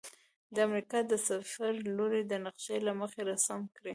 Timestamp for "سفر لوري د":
1.29-2.33